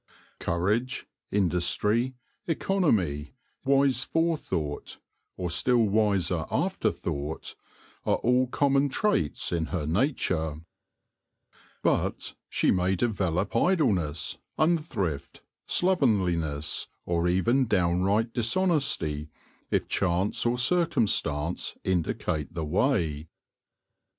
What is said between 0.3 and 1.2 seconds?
Courage,